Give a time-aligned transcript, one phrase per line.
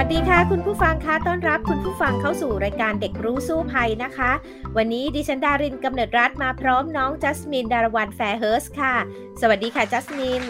[0.00, 4.30] วัสดีค่ะ คุณผู้ฟังคะต้อนรับคุณผู้ฟังเข้าสู่รายการเด็กรู้สู้ภัยนะคะ
[4.76, 8.94] วันนี้ดิฉันดารินกำเนิดรัฐมาพร้อมน้องจัสมินดารวันแฟร์เฮิร์สค่ะ
[9.40, 10.42] สวัสดีค่ะจัสมิน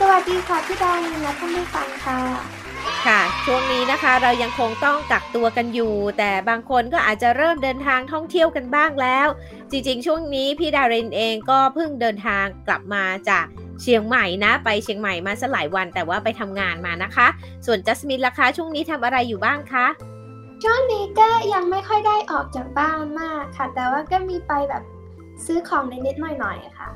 [0.00, 2.20] สวัสดีค่ะพี่ดารินและท่านผู้ฟังค่ะ
[3.06, 9.28] ค่ะ ช่วงนี้นะคะเรายังคงต้องกักตัวกันอยู่ แต่บางคนก็อาจจะเริ่มเดินทางท่องเที่ยวกันบ้างแล้ว
[9.70, 13.46] จริงๆ ช่วงนี้พี่ดารินเองก็เพิ่งเดินทางกลับมาจาก
[13.80, 17.26] เชียงใหม่นะ ไปเชียงใหม่มาสักหลายวันแต่ว่าไปทำงานมานะคะ
[17.66, 19.86] ส่วนจัสมินล่ะคะช่วงนี้ทำอะไรอยู่บ้างคะ
[20.62, 24.82] ช่วงนี้ก็ยังไม่ค่อยได้ออกจากบ้านมากค่ะ แต่ว่าก็มีไปแบบ
[25.44, 26.88] ซื้อของนิดๆหน่อยๆค่ะ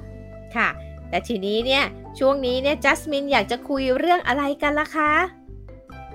[0.56, 0.68] ค่ะ
[1.08, 1.84] แต่ทีนี้เนี่ย
[2.18, 5.12] ช่วงนี้เนี่ยจัสมินอยากจะคุยเรื่องอะไรกันล่ะคะ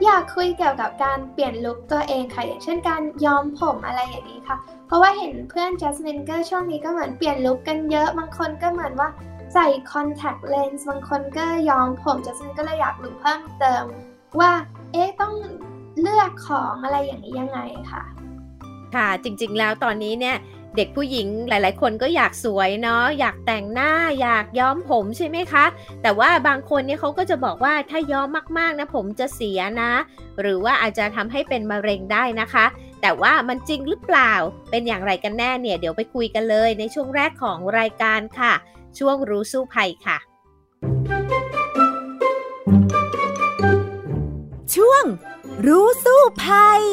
[0.04, 9.10] อยากคุยเกี่ยวกับการเปลี่ยนลุคตัวเองค่ะ อย่างเช่นการย้อมผมอะไรอย่างนี้ค่ะ เพราะว่าเห็นเพื่อนจัสมินก็ช่วงนี้ก็เหมือนเปลี่ยนลุคกันเยอะ บางคนก็เหมือนว่า
[9.58, 13.84] ใส่คอนแทคเลนส์บางคนก็ย้อมผมจัสมินก็เลยอยากรู้เพิ่มเติม
[14.40, 14.52] ว่า
[14.92, 15.34] เอ๊ะต้อง
[16.02, 17.60] เลือกของอะไรอย่างนี้ยังไง
[17.92, 18.04] ค่ะ
[18.96, 20.36] ค่ะจริงๆแล้วตอนนี้เนี่ย
[20.76, 25.66] เด็กผู้หญิงหลาย ๆ คนก็อยากสวยเนาะอยากแต่งหน้าอยากย้อมผมใช่ไหมคะ
[26.02, 29.92] แต่ว่าบางคนเนี่ยเขาก็จะบอกว่าถ้าย้อมมากๆนะผมจะเสียนะ
[30.42, 32.66] หรือว่าอาจจะทำให้เป็นมะเร็งได้นะคะ
[33.08, 34.34] แต่ว่ามันจริงหรือเปล่า
[34.70, 38.54] เป็นอย่างไรกันแน่เนี่ย เดี๋ยวไปคุยกันเลยในช่วงแรกของรายการค่ะ
[39.00, 40.18] ช่วงรู้สู้ภัยค่ะ
[44.76, 45.04] ช่วง
[45.68, 46.84] รู้สู้ภัย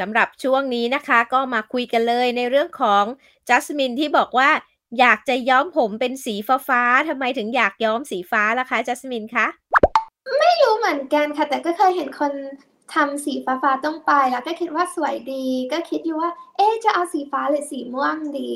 [0.00, 3.04] สำหรับช่วงนี้นะคะก็มาคุยกันเลยในเรื่องของ
[3.48, 4.50] จัสมินที่บอกว่า
[4.98, 9.46] อยากจะย้อมผมเป็นสีฟ้าฟ้าทำไมถึงอยากย้อมสีฟ้าล่ะคะจัสมินคะ
[10.40, 12.32] ไม่รู้เหมือนกันค่ะ แต่ก็เคยเห็นคน
[12.94, 18.52] ทำสีฟ้าฟ้าต้องไปแล้วก็คิดว่าสวยดี ก็คิดอยู่ว่า เอ๊จะเอาสีฟ้าหรือสีม่วงดี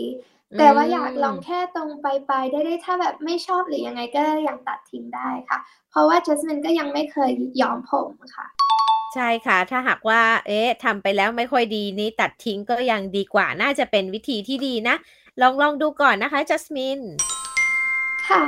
[0.59, 5.59] แต่ว่าอยากลองแค่ตรงไปไปได้ได้ถ้าแบบไม่ชอบหรือยังไงก็ยังตัดทิ้งได้ค่ะ
[5.91, 7.31] เพราะว่าจัสมินก็ยังไม่เคย
[7.61, 8.47] ย้อมผมค่ะ
[9.15, 14.97] ใช่ค่ะ ถ้าหากว่า เอ๊ะทำไปแล้วไม่ค่อยดีนี้ตัดทิ้งก็ยังดีกว่า น่าจะเป็นวิธีที่ดีนะ
[15.41, 17.01] ลองลองดูก่อนนะคะจัสมิน
[18.29, 18.43] ค่ะ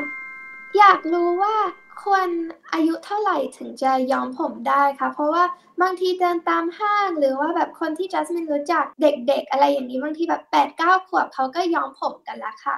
[0.78, 1.56] อยากรู้ว่า
[2.04, 2.28] ควร
[2.74, 5.44] อายุเท่าไหร่ถึงจะย้อมผมได้คะเพราะว่า
[5.82, 12.76] บางทีเดินตามห้าง หรือว่าแบบคนที่จัสมินรู้จักเด็กๆ อะไรอย่างนี้บางทีแบบแปดเก้าขวบเขาก็ย้อมผมกันแล้วค่ะ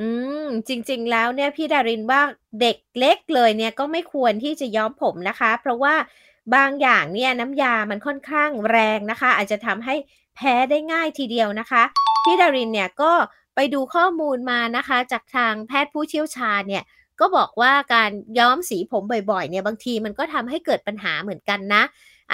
[0.00, 0.08] อื
[0.44, 2.20] ม จริงๆแล้วเนี่ยพี่ดารินว่า
[2.60, 5.94] เด็กเล็กเลยเนี่ยก็ไม่ควรที่จะย้อมผมนะคะ เพราะว่า
[6.54, 9.94] บางอย่างเนี่ยน้ำยามันค่อนข้างแรงนะคะ อาจจะทำให้
[10.36, 11.82] แพ้ได้ง่ายทีเดียวนะคะ
[12.24, 13.12] พี่ดารินเนี่ยก็
[13.54, 16.84] ไปดูข้อมูลมานะคะ จากทางแพทย์ผู้เชี่ยวชาญเนี่ย
[17.20, 21.82] ก็บอกว่าการย้อมสีผมบ่อยๆเนี่ยบางทีมันก็ทำให้เกิดปัญหาเหมือนกันนะ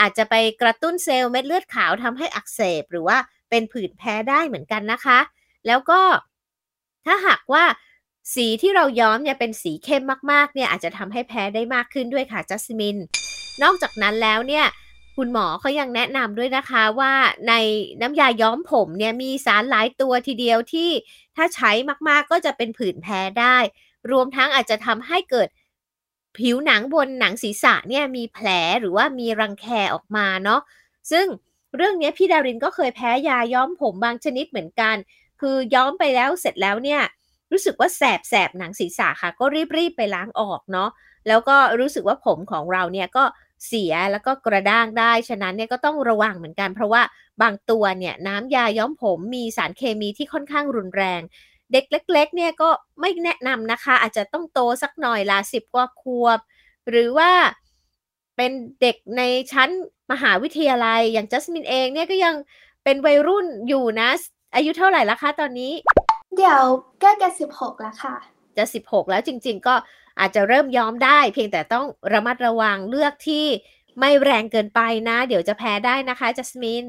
[0.01, 3.17] อาจจะไปกระตุ้นเซลล์เม็ดเลือดขาวทำให้อักเสบ หรือว่า
[3.51, 5.19] เป็นผื่นแพ้ได้เหมือนกันนะคะ
[5.67, 6.01] แล้วก็
[7.07, 7.65] ถ้าหากว่า
[8.35, 12.97] สีที่เราย้อมเนี่ยเป็นสีเข้มมากๆเนี่ยอาจจะทำให้แพ้ได้มากขึ้นด้วยค่ะจัสมิน
[13.63, 14.67] นอกจากนั้นแล้วเนี่ย
[15.17, 17.13] คุณหมอเขายังแนะนำด้วยนะคะว่า
[17.49, 17.55] ใน
[18.01, 20.91] น้ำยาย้อมผมเนี่ยมีสารหลายตัวทีเดียวที่
[21.37, 21.71] ถ้าใช้
[22.09, 23.57] มากๆก็จะเป็นผื่นแพ้ได้
[24.11, 25.49] รวมทั้งอาจจะทำให้เกิด
[26.39, 28.49] ผิวหนังบนหนังศีรษะเนี่ยมีแผล
[28.81, 30.61] หรือว่ามีรังแคออกมาเนาะ
[31.11, 31.27] ซึ่ง
[31.77, 34.97] เรื่องนี้พี่ดารินก็เคยแพ้ยาย้อมผมบางชนิดเหมือนกัน
[35.41, 37.03] คือย้อมไปแล้วเสร็จแล้วเนี่ย
[37.53, 39.45] รู้สึกว่าแสบแสบหนังศีรษะค่ะ ก็
[39.77, 40.91] รีบๆไปล้างออกเนาะ
[41.29, 43.25] แล้วก็รู้สึกว่าผมของเราเนี่ยก็
[43.67, 47.03] เสียแล้วก็กระด้างได้ ฉะนั้นเนี่ยก็ต้องระวังเหมือนกัน เพราะว่า
[47.43, 51.21] บางตัวเนี่ยน้ำยาย้อมผมมีสารเคมีที่ค่อนข้างรุนแรง
[51.73, 52.69] เด็กเล็ก ๆ เนี่ยก็
[53.01, 56.39] ไม่แนะนำนะคะ อาจจะต้องโตสักหน่อยละสิบกว่าขวบ
[56.89, 57.31] หรือว่า
[58.37, 58.53] เป็น
[58.83, 59.23] เด็กใน
[59.53, 59.71] ชั้น
[60.13, 62.35] มหาวิทยาลัยอย่างจัสมินเองเนี่ยก็ยัง
[62.85, 64.09] เป็นวัยรุ่นอยู่นะ
[64.55, 65.73] อายุเท่าไหร่ละคะตอนนี้
[66.37, 66.63] เดี๋ยว
[67.03, 68.15] ก็จะสิบหกแล้วค่ะ
[68.57, 69.75] จะสิบหกแล้วจริง ๆ ก็
[70.21, 73.47] อาจจะเริ่มย้อมได้ เพียงแต่ต้องระมัดระวังเลือกที่
[73.99, 76.87] ไม่แรงเกินไปนะ เดี๋ยวจะแพ้ได้นะคะจัสมิน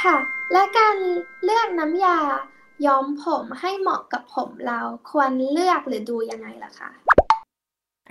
[0.00, 0.16] ค่ะ
[0.52, 0.96] และการ
[1.44, 2.18] เลือกน้ำยา
[2.86, 4.80] ย้อมผมให้เหมาะกับผมเรา
[5.10, 6.90] ควรเลือกหรือดูยังไงล่ะคะ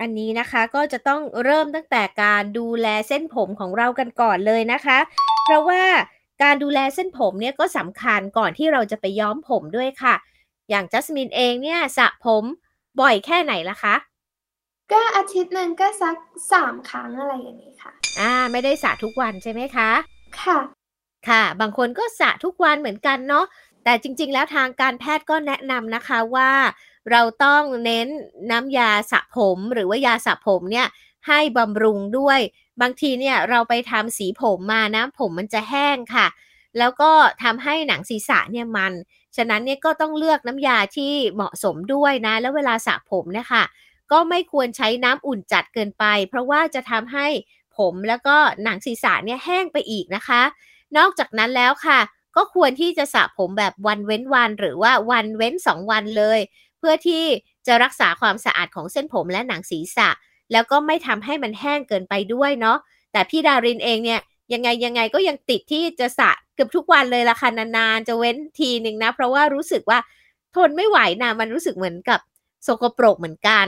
[0.00, 4.98] อันนี้นะคะก็จะต้องเริ่มตั้งแต่การดูแลเส้นผมของเรากันก่อนเลยนะคะ
[5.44, 5.82] เพราะว่า
[6.42, 10.14] การดูแลเส้นผมเนี่ยก็สำคัญก่อนที่เราจะไปย้อมผมด้วยค่ะ
[10.70, 12.44] อย่างจัสมินเองเนี่ยสระผม
[13.00, 13.94] บ่อยแค่ไหนล่ะคะ
[14.92, 16.16] ก็อาทิตย์หนึ่งก็สัก
[16.52, 19.90] สามครั้งอะไรอย่างนี้ค่ะ อ่า ไม่ได้สระทุกวันใช่ไหมคะ
[20.40, 20.58] ค่ะ
[21.28, 23.46] ค่ะ บางคนก็สระทุกวันเหมือนกันเนาะ
[23.84, 26.52] แต่จริง ๆ แล้วทางการแพทย์ก็แนะนำนะคะว่า
[27.10, 28.08] เราต้องเน้น
[28.50, 30.86] น้ำยาสระผม หรือว่ายาสระผมเนี่ย
[31.28, 32.40] ให้บำรุงด้วย
[32.80, 36.26] บางทีเนี่ยเราไปทำสีผมมานะผมมันจะแห้งค่ะ
[36.78, 37.10] แล้วก็
[37.42, 38.92] ทำให้หนังศีรษะเนี่ยมัน
[39.36, 43.64] ฉะนั้นเนี่ยก็ต้องเลือกน้ำยาที่เหมาะสมด้วยนะ แล้วเวลาสระผมเนี่ยค่ะ
[44.12, 47.26] ก็ไม่ควรใช้น้ำอุ่นจัดเกินไป เพราะว่าจะทำให้
[47.78, 50.42] ผมแล้วก็หนังศีรษะเนี่ยแห้งไปอีกนะคะ
[50.96, 51.98] นอกจากนั้นแล้วค่ะ
[52.36, 56.38] ก็ควรที่จะสระผมแบบวันเว้นวัน หรือว่าวันเว้น 2 วันเลย
[56.78, 57.24] เพื่อที่
[57.66, 60.08] จะรักษาความสะอาดของเส้นผมและหนังศีรษะ
[60.52, 62.78] แล้วก็ไม่ทำให้มันแห้งเกินไปด้วยเนาะ
[63.12, 64.20] แต่พี่ดารินเองเนี่ย
[64.52, 69.98] ยังไงยังไงก็ยังติดที่จะสระเกือบทุกวันเลยละค่ะนานๆจะเว้นทีหนึ่งนะ เพราะว่ารู้สึกว่า
[70.54, 72.20] ทนไม่ไหวนะมันรู้สึกเหมือนกับ
[72.66, 73.66] สกปรกเหมือนกัน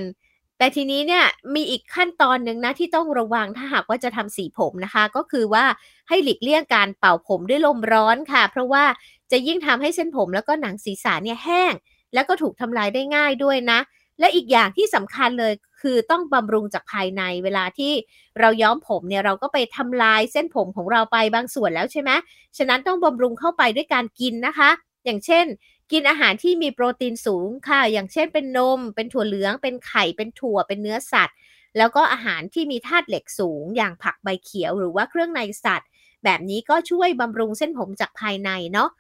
[0.58, 1.25] แต่ทีนี้เนี่ย
[1.55, 5.64] มีอีกขั้นตอนหนึ่งนะที่ต้องระวังถ้าหากว่าจะทำสีผมนะคะ ก็คือว่า
[6.08, 8.85] ให้หลีกเลี่ยงการเป่าผมด้วยลมร้อนค่ะ เพราะว่า
[9.31, 11.73] จะยิ่งทำให้เส้นผมแล้วก็หนังศีรษะเนี่ยแห้ง
[12.14, 13.81] แล้วก็ถูกทำลายได้ง่ายด้วยนะ
[14.20, 17.93] และอีกอย่างที่สำคัญเลยคือต้องบำรุงจากภายในเวลาที่
[18.41, 22.11] เราย้อมผมเนี่ยเราก็ไปทำลายเส้นผมของเราไปบางส่วนแล้วใช่ไหม
[22.56, 24.70] ฉะนั้นต้องบำรุงเข้าไปด้วยการกินนะคะ
[25.05, 25.47] อย่างเช่น
[25.93, 31.37] กินอาหารที่มีโปรตีนสูงค่ะ อย่างเช่นเป็นนม เป็นถั่วเหลือง เป็นไข่ เป็นถั่ว เป็นเนื้อสัตว์
[31.79, 35.88] แล้วก็อาหารที่มีธาตุเหล็กสูง อย่างผักใบเขียวหรือว่าเครื่องในสัตว์
[36.25, 38.91] แบบนี้ก็ช่วยบำรุงเส้นผมจากภายในเนาะ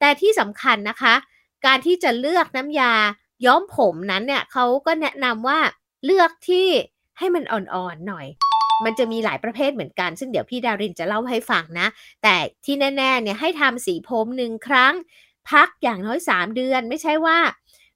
[0.00, 1.14] แต่ที่สำคัญนะคะ
[1.66, 2.92] การที่จะเลือกน้ำยา
[3.46, 5.58] ย้อมผมนั้นเนี่ยเขาก็แนะนำว่า
[6.04, 6.68] เลือกที่
[7.18, 8.26] ให้มันอ่อนๆหน่อย
[8.84, 11.88] มันจะมีหลายประเภทเหมือนกัน ซึ่งเดี๋ยวพี่ดารินจะเล่าให้ฟังนะ
[12.22, 14.94] แต่ที่แน่ๆเนี่ยให้ทำสีผมหนึ่งครั้ง
[15.50, 17.38] พักอย่างน้อย 3 เดือน ไม่ใช่ว่า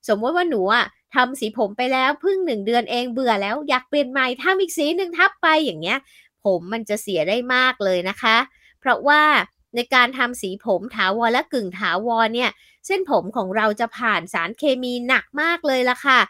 [0.08, 5.99] สมมติว่าหนูอะทำสีผมไปแล้วเพิ่งหนึ่งเดือนเองเบื่อแล้วอยากเปลี่ยนใหม่ทำอีกสีหนึ่งทับไปอย่างเงี้ย
[6.44, 8.37] ผมมันจะเสียได้มากเลยนะคะ
[8.81, 9.23] เพราะว่า
[9.75, 12.50] ในการทำสีผมถาวรและกึ่งถาวรเนี่ย
[12.87, 16.20] เส้นผมของเราจะผ่านสารเคมีหนักมากเลยละค่ะ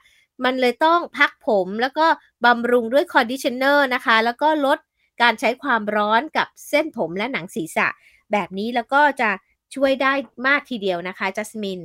[0.44, 2.06] มันเลยต้องพักผมแล้วก็
[2.44, 4.78] บำรุงด้วย conditioner นะคะ แล้วก็ลด
[5.22, 7.88] การใช้ความร้อนกับเส้นผมและหนังศีรษะ
[8.32, 9.30] แบบนี้แล้วก็จะ
[9.74, 10.12] ช่วยได้
[10.46, 11.80] มากทีเดียวนะคะจัสมิน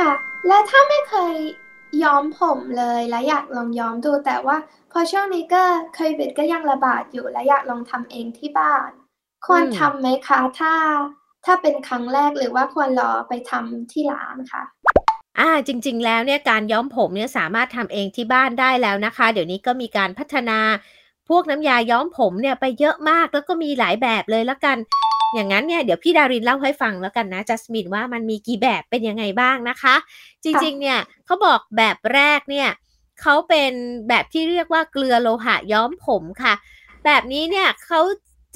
[0.00, 0.12] ค่ะ
[0.48, 1.36] และถ้าไม่เคย
[2.02, 4.56] ย้อมผมเลยและอยากลองย้อมดูแต่ว่า
[4.92, 5.62] พอช่วงนี้ก็
[5.94, 8.90] โควิดก็ยังระบาดอยู่และอยากลองทำเองที่บ้าน
[9.46, 10.74] ควรอืมทำไหมคะถ้า
[11.44, 14.62] ถ้าเป็นครั้งแรกหรือว่าควรรอไปทำที่ร้านคะ
[15.38, 20.58] อ่าจริง ๆ แล้วเนี่ยการย้อมผมเนี่ยสามารถทำเองที่บ้านได้แล้วนะคะ เดี๋ยวนี้ก็มีการพัฒนา
[21.28, 24.76] พวกน้ำยาย้อมผมเนี่ยไปเยอะมากแล้วก็มีหลายแบบเลยแล้วกัน
[25.34, 29.94] อย่างนั้นเนี่ยเดี๋ยวพี่ดารินเล่าให้ฟังแล้วกันนะจัสมินว่ามันมีกี่แบบเป็นยังไงบ้างนะคะ
[30.44, 32.68] จริงๆเนี่ยเขาบอกแบบแรกเนี่ย
[33.20, 33.72] เขาเป็น
[34.08, 36.54] แบบที่เรียกว่าเกลือโลหะย้อมผมค่ะ
[37.04, 38.00] แบบนี้เนี่ยเขา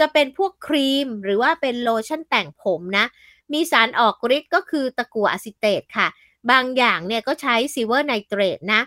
[0.01, 3.05] จะเป็นพวกครีมหรือว่าเป็นโลชั่นแต่งผมนะ
[3.53, 6.09] มีสารออกฤทธิ์ก็คือตะกั่วอะซิเตตค่ะ
[6.51, 8.81] บางอย่างเนี่ยก็ใช้ซิลเวอร์ไนเตรตนะ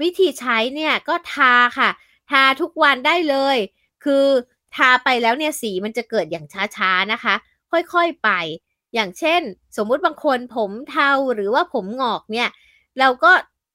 [0.00, 1.90] วิธีใช้เนี่ยก็ทาค่ะ
[2.30, 3.56] ทาทุกวันได้เลย
[4.04, 4.26] คือ
[4.76, 6.46] ทาไปแล้วเนี่ยสีมันจะเกิดอย่าง
[6.76, 7.34] ช้าๆนะคะ
[7.72, 8.30] ค่อยๆไป
[8.94, 9.40] อย่างเช่น
[9.76, 12.48] สมมุติบางคนผมเทาหรือว่าผมงอกเนี่ย
[13.00, 13.32] เราก็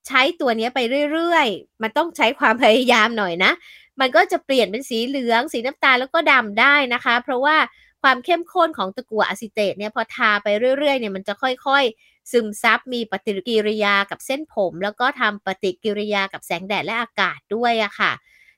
[0.08, 0.80] ใช้ตัวนี้ไป
[1.12, 3.52] เรื่อยๆ มันต้องใช้ความพยายามหน่อยนะ
[4.00, 7.58] มันก็จะเปลี่ยนเป็นสีเหลือง สีน้ำตาลแล้วก็ดำได้นะคะ เพราะว่า
[8.04, 18.12] ความเข้มข้นของตะกั่วอะซิเตตเนี่ยพอทาไปเรื่อยๆเนี่ยมันจะค่อยๆ ซึมซับมีปฏิกิริยากับเส้นผม แล้วก็ทำปฏิกิริยากับแสงแดดและอากาศด้วยอะค่ะ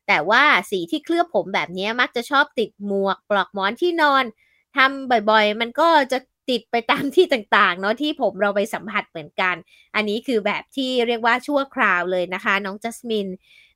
[0.10, 4.24] แต่ว่าสีที่เคลือบผมแบบนี้มักจะชอบติดหมวกปลอกหมอนที่นอน
[4.78, 9.56] ทำบ่อยๆ มันก็จะติดไปตามที่ต่างๆ เนาะที่ผมเราไปสัมผัสเหมือนกัน
[9.96, 13.28] อันนี้คือแบบที่เรียกว่าชั่วคราวเลยนะคะ น้องจัสมิน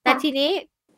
[0.03, 0.49] แต่ทีนี้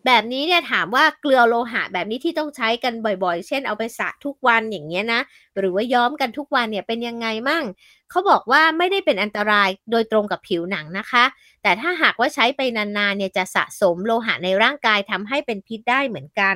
[0.06, 2.94] แบบนี้เนี่ยถามว่าเกลือโลหะแบบนี้ที่ต้องใช้กัน
[3.24, 5.22] บ่อยๆ เช่นเอาไปสระทุกวันอย่างเงี้ยนะ
[5.58, 7.64] หรือว่าย้อมกันทุกวันเนี่ยเป็นยังไงมั่ง
[8.10, 11.24] เขาบอกว่าไม่ได้เป็นอันตรายโดยตรงกับผิวหนังนะคะ
[11.64, 16.56] แต่ถ้าหากว่าใช้ไปนานๆเนี่ยจะสะสมโลหะในร่างกายทำให้เป็นพิษได้เหมือนกัน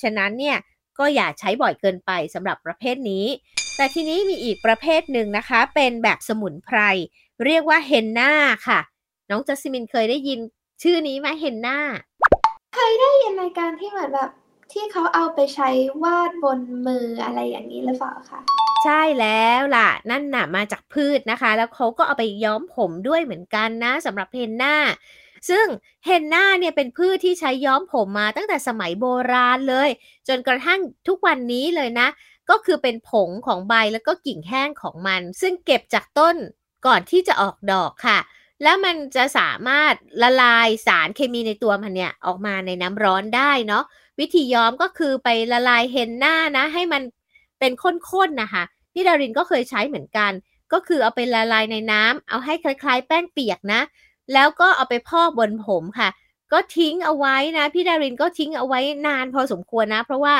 [0.00, 0.56] ฉะนั้นเนี่ย
[0.98, 3.26] ก็อย่าใช้บ่อยเกินไปสำหรับประเภทนี้
[3.76, 6.78] แต่ทีนี้มีอีกประเภทหนึ่งนะคะ เป็นแบบสมุนไพร
[7.44, 8.32] เรียกว่าเฮนนา
[8.66, 8.80] ค่ะ
[9.30, 10.40] น้องจัสมินเคยได้ยิน
[10.82, 11.78] ชื่อนี้ไหมเฮนนา
[12.74, 14.30] เคยได้ยินในการที่เหมือนแบบ
[14.72, 15.68] ที่เขาเอาไปใช้
[16.02, 18.40] วาดบนมืออะไรอย่างนี้หรือเปล่าคะ
[18.84, 24.76] ใช่แล้วล่ะ นั่นน่ะมาจากพืชนะคะ แล้วเขาก็เอาไปย้อมผมด้วยเหมือนกันนะสำหรับเฮนนา
[25.48, 25.66] ซึ่ง
[26.04, 29.88] เฮนนาเนี่ยเป็นพืชที่ใช้ย้อมผมมาตั้งแต่สมัยโบราณเลย
[30.28, 32.08] จนกระทั่งทุกวันนี้เลยนะ
[32.50, 36.36] ก็คือเป็นผงของใบแล้วก็กิ่งแห้งของมัน ซึ่งเก็บจากต้น
[36.86, 38.18] ก่อนที่จะออกดอกค่ะ
[38.62, 43.84] แล้วมันจะสามารถละลายสารเคมีในตัวมันเนี่ยออกมาในน้ำร้อนได้เนาะ
[44.20, 47.02] วิธีย้อมก็คือไปละลายเฮนน่านะ ให้มัน
[47.58, 48.62] เป็นข้นๆนะคะ
[48.92, 50.32] พี่ดารินก็เคยใช้เหมือนกัน
[50.72, 53.80] ก็คือเอาไปละลายในน้ำเอาให้คล้ายๆ แป้งเปียกนะ
[54.34, 56.08] แล้วก็เอาไปพอกบนผมค่ะ
[56.52, 60.34] ก็ทิ้งเอาไว้นะ พี่ดารินก็ทิ้งเอาไว้นานพอสมควรนะ เพราะว่า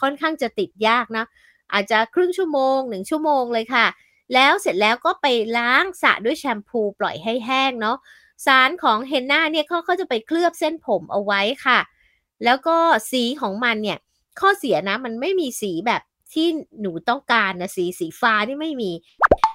[0.00, 1.24] ค่อนข้างจะติดยากนะ
[1.72, 3.86] อาจจะครึ่งชั่วโมงหนึ่งชั่วโมงเลยค่ะ
[4.34, 5.26] แล้วเสร็จแล้วก็ไป
[5.58, 7.96] ล้างสระด้วยแชมพูปล่อยให้แห้งเนาะ
[8.46, 11.78] สารของเฮนน่าเนี่ยเขาเขาจะไปเคลือบเส้นผมเอาไว้ค่ะ
[12.44, 12.76] แล้วก็
[13.10, 13.98] สีของมันเนี่ย
[14.40, 16.02] ข้อเสียนะมันไม่มีสีแบบ
[16.34, 16.46] ที่
[16.80, 18.90] หนูต้องการนะสีสีฟ้านี่ไม่มี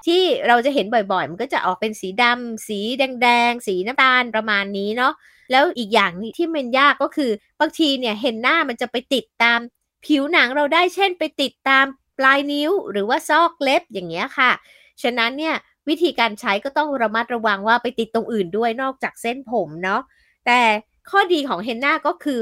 [0.05, 5.13] ที่เราจะเห็นบ่อยๆ มันก็จะออกเป็นสีดำสีแดงๆ สีน้ำตาลประมาณนี้เนาะ
[5.51, 9.59] แล้วอีกอย่างที่มันยากก็คือบางทีเนี่ยเห็นหน้ามันจะไปติดตาม
[10.05, 11.85] ผิวหนังเราได้เช่นไปติดตาม
[12.19, 14.51] ปลายนิ้วหรือว่าซอกเล็บอย่างเงี้ยค่ะ
[15.01, 15.55] ฉะนั้นเนี่ย
[15.89, 20.01] วิธีการใช้ก็ต้องระมัดระวังว่าไปติดตรงอื่นด้วยนอกจากเส้นผมเนาะ
[20.45, 20.61] แต่
[21.09, 22.41] ข้อดีของเฮนนาก็คือ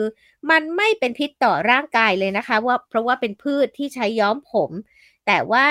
[0.49, 4.71] มันไม่เป็นพิษต่อร่างกายเลยนะคะว่าเพราะว่าเป็นพืชที่ใช้ย้อมผม
[5.27, 5.65] แต่ว่า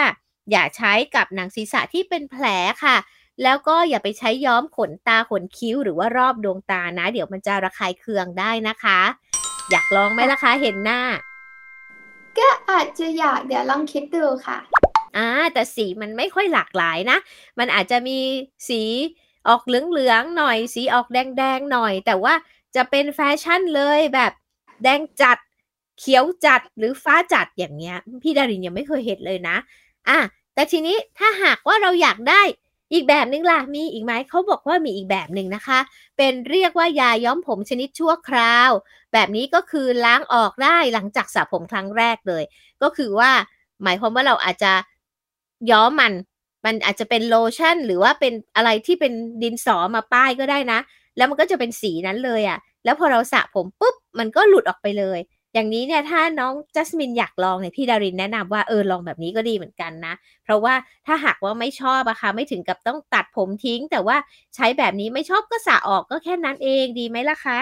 [0.50, 2.46] อย่าใช้กับหนังศีรษะที่เป็นแผล
[2.84, 2.96] ค่ะ
[3.42, 9.00] แล้วก็อย่าไปใช้ย้อมขนตาขนคิ้วหรือว่ารอบดวงตานะ เดี๋ยวมันจะระคายเคืองได้นะคะ
[9.70, 11.00] อยากลองไหมล่ะคะเห็นหน้า
[12.38, 14.59] ก็อาจจะอยากเดี๋ยวลองคิดดูค่ะ
[15.16, 17.19] อ่าแต่สีมันไม่ค่อยหลากหลายนะ
[17.59, 18.19] มันอาจจะมี
[18.69, 18.83] สี
[19.49, 22.35] ออกเหลืองๆหน่อย สีออกแดงๆหน่อย แต่ว่า
[22.76, 24.33] จะเป็นแฟชั่นเลยแบบ
[24.83, 25.38] แดงจัด
[25.99, 29.57] เขียวจัดหรือฟ้าจัดอย่างเงี้ย พี่ดารินยังไม่เคยเห็นเลยนะ
[30.09, 30.19] อะ
[30.55, 32.43] แต่ทีนี้ถ้าหากว่าเราอยากได้
[32.93, 35.78] อีกแบบนึงล่ะมีอีกไหมเขาบอกว่ามีอีกแบบหนึ่งนะคะ
[36.16, 38.71] เป็นเรียกว่ายาย้อมผมชนิดชั่วคราว
[39.12, 42.45] แบบนี้ก็คือล้างออกได้หลังจากสระผมครั้งแรกเลย
[42.83, 43.31] ก็คือว่า
[43.83, 44.73] หมายความว่าเราอาจจะ
[45.71, 46.12] ย้อมมัน
[46.64, 49.12] มันอาจจะเป็นโลชั่น หรือว่าเป็นอะไรที่เป็น
[49.43, 50.78] ดินสอมาป้ายก็ได้นะ
[51.16, 55.19] แล้วมันก็จะเป็นสีนั้นเลยอะ่ะ แล้วพอเราสระผมปุ๊บมันก็หลุดออกไปเลย
[55.56, 60.75] อย่างนี้เนี่ยถ้าน้องจัสมินอยากลองเนี่ยพี่ดารินแนะนำว่าเออลองแบบนี้ก็ดีเหมือนกันนะ เพราะว่า
[61.06, 64.16] ถ้าหากว่าไม่ชอบอะค่ะไม่ถึงกับต้องตัดผมทิ้ง แต่ว่า
[64.54, 67.58] ใช้แบบนี้ไม่ชอบก็สระออกก็แค่นั้นเองดีไหมล่ะคะ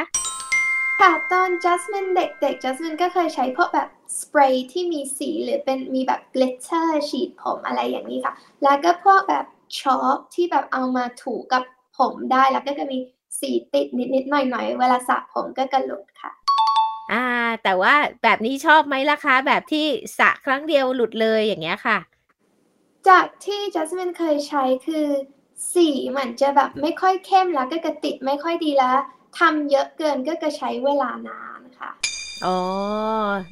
[1.01, 3.89] ค่ะตอนจัสมินเด็กๆจัสมินก็เคยใช้พวกแบบ
[4.21, 9.45] สเปรย์ที่มีสีหรือเป็นมีแบบกลิตเตอร์ฉีดผมอะไรอย่างนี้ค่ะ แล้วก็พวกแบบ
[9.79, 11.63] ช็อคที่แบบเอามาถูกับ
[11.99, 12.99] ผมได้แล้วก็จะมี
[13.41, 16.33] สีติดนิดๆหน่อยๆเวลาสระผมก็กระหลุดค่ะ
[17.13, 17.25] อ่า
[17.65, 19.87] แต่ว่าแบบนี้ชอบไหมล่ะคะ แบบที่
[20.19, 21.99] สระครั้งเดียวหลุดเลยอย่างเงี้ยค่ะ
[23.09, 25.07] จากที่จัสมินเคยใช้คือ
[25.75, 28.99] สีเหมือนจะแบบไม่ค่อยเข้มแล้วก็กระติดไม่ค่อยดีแล้ว
[29.39, 31.91] ทำเยอะเกินก็จะใช้เวลานานค่ะ
[32.45, 32.59] อ๋อ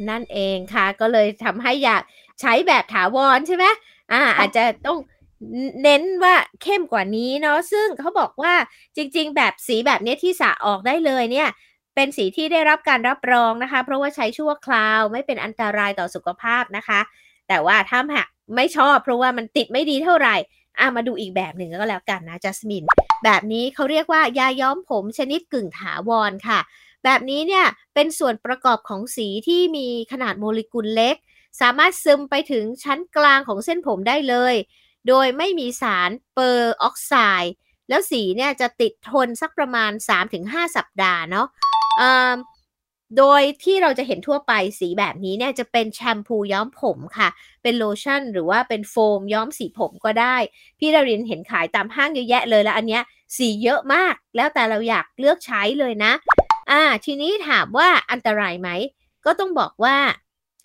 [0.09, 2.03] นั่นเองค่ะ ก็เลยทำให้อยาก
[2.41, 3.65] ใช้แบบถาวรใช่ไหม
[4.13, 4.99] อ่า อาจจะต้อง
[5.83, 8.55] เน้นว่าเข้มกว่านี้เนาะซึ่งเขาบอกว่า
[8.97, 11.49] จริง ๆ แบบสีแบบนี้ที่สะออกได้เลยเนี่ย
[11.95, 17.01] เป็นสีที่ได้รับการรับรองนะคะ เพราะว่าใช้ชั่วคราวไม่เป็นอันตรายต่อสุขภาพนะคะ
[17.49, 20.37] แต่ว่าถ้าหากไม่ชอบเพราะว่ามันติดไม่ดีเท่าไหร่
[20.79, 22.85] อะมาดูอีกแบบหนึ่งก็แล้วกันนะจัสมิน
[23.25, 26.61] แบบนี้เขาเรียกว่ายาย้อมผมชนิดกึ่งถาวรค่ะ
[27.05, 31.17] แบบนี้เนี่ยเป็นส่วนประกอบของสีที่มีขนาดโมเลกุลเล็ก
[31.61, 34.55] สามารถซึมไปถึงชั้นกลางของเส้นผมได้เลย
[35.09, 37.55] โดยไม่มีสารเปอร์ออกไซด์
[37.89, 39.91] แล้วสีเนี่ยจะติดทนสักประมาณ
[40.35, 41.47] 3-5 สัปดาห์เนาะ
[43.19, 47.29] โดยที่เราจะเห็นทั่วไปสีแบบนี้เนี่ยจะเป็นแชมพูย้อมผมค่ะ
[47.63, 50.37] เป็นโลชั่นหรือว่าเป็นโฟมย้อมสีผมก็ได้
[50.79, 53.03] พี่ดารินเห็นขายตามห้างเยอะแยะเลยแล้วอันเนี้ย
[53.37, 56.13] สีเยอะมาก แล้วแต่เราอยากเลือกใช้เลยนะ
[56.71, 58.69] อ่า ทีนี้ถามว่าอันตรายไหม
[59.25, 59.97] ก็ต้องบอกว่า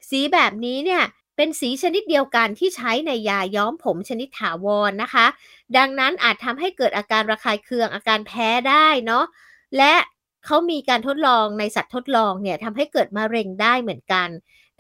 [0.09, 1.03] สีแบบนี้เนี่ย
[1.35, 5.25] เป็นสีชนิดเดียวกันที่ใช้ในยาย้อมผมชนิดถาวรนนะคะ
[5.77, 9.25] ดังนั้นอาจทำให้เกิดอาการระคายเคืองอาการแพ้ได้เนาะ
[9.77, 9.93] และ
[10.47, 14.29] เขามีการทดลองในสัตว์ทดลองเนี่ยทำให้เกิดมะเร็งได้เหมือนกัน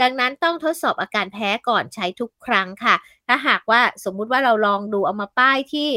[0.01, 2.95] ดังนั้นต้องทดสอบอาการแพ้ก่อนใช้ทุกครั้งค่ะ
[3.27, 5.89] ถ้าหากว่าสมมุติว่าเราลองดูเอามาป้ายที่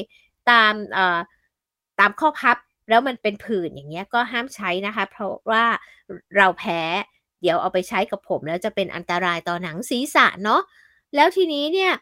[0.50, 0.74] ตาม
[2.00, 2.56] ตามข้อพับ
[2.88, 5.64] แล้วมันเป็นผื่นอย่างเงี้ยก็ห้ามใช้นะคะ เพราะว่า
[6.36, 6.80] เราแพ้
[7.40, 10.60] เดี๋ยวเอาไปใช้กับผมแล้วจะเป็นอันตรายต่อหนังศีรษะเนาะ
[11.14, 11.92] แล้วทีนี้เนี่ย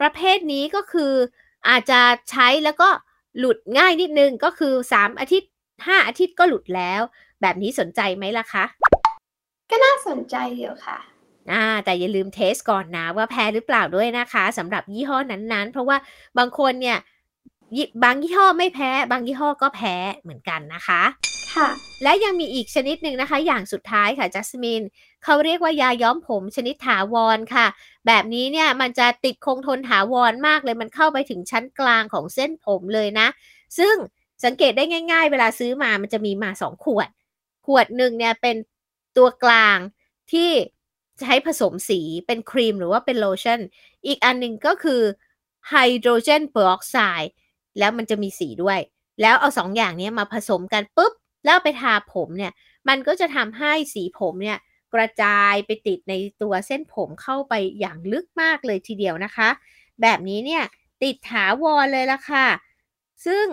[0.00, 1.12] ประเภทนี้ก็คือ
[1.68, 2.00] อาจจะ
[2.30, 2.88] ใช้แล้วก็
[3.38, 5.50] หลุดง่ายนิดนึงก็คือ 3 อาทิตย์
[5.86, 7.02] ห้าอาทิตย์ก็หลุดแล้ว
[7.40, 8.64] แบบนี้สนใจไหมล่ะคะ
[9.70, 10.98] ก็น่าสนใจอยู่ค่ะ
[11.52, 15.96] อ่าแต่อย่าลืมเทสก่อนนะว่าแพ้หรือเปล่าด้วยนะคะสำหรับยี่ห้อนั้นๆ เพราะว่า
[16.38, 16.98] บางคนเนี่ย
[18.04, 21.02] บางยี่ห้อไม่แพ้ บางยี่ห้อก็แพ้เหมือนกันนะคะ
[21.54, 21.68] ค่ะ
[22.02, 24.82] และยังมีอีกชนิดหนึ่งนะคะ อย่างสุดท้ายค่ะจัสมิน
[25.24, 27.66] เขาเรียกว่ายาย้อมผมชนิดถาวรค่ะ
[28.06, 33.28] แบบนี้เนี่ยมันจะติดคงทนถาวรมากเลยมันเข้าไปถึงชั้นกลางของเส้นผมเลยนะ
[33.78, 33.94] ซึ่ง
[34.44, 37.08] สังเกตได้ง่ายๆ เวลาซื้อมามันจะมีมาสองขวด
[37.66, 38.56] ขวดหนึ่งเนี่ยเป็น
[39.16, 39.78] ตัวกลาง
[40.32, 40.50] ที่
[41.20, 43.60] ใช้ผสมสีเป็นครีมหรือว่าเป็นโลชั่น
[44.06, 45.02] อีกอันหนึ่งก็คือ
[45.68, 47.32] ไฮโดรเจนเปอร์ออกไซด์
[47.78, 48.80] แล้วมันจะมีสีด้วย
[49.20, 51.12] แล้วเอาสองอย่างนี้มาผสมกันปุ๊บ
[51.44, 52.52] แล้วไปทาผมเนี่ย
[52.88, 54.58] มันก็จะทำให้สีผมเนี่ย
[54.94, 59.48] กระจายไปติดในตัวเส้นผมเข้าไปอย่างลึกมากเลยทีเดียวนะคะ
[60.02, 60.62] แบบนี้เนี่ย
[61.02, 62.46] ติดถาวรเลยละค่ะ
[63.26, 63.46] ซึ่ง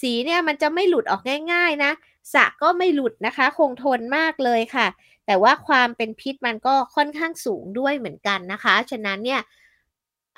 [0.00, 1.22] สีเนี่ยมันจะไม่หลุดออก
[1.52, 1.92] ง่าย ๆนะ
[2.34, 4.86] สะก็ไม่หลุดนะคะ คงทนมากเลยค่ะ
[5.26, 9.40] แต่ว่าความเป็นพิษมันก็ค่อนข้างสูงด้วยเหมือนกันนะคะ ฉะนั้นเนี่ย